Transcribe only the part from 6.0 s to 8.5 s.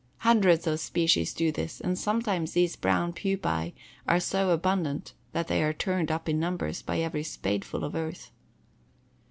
up in numbers with every spadeful of earth.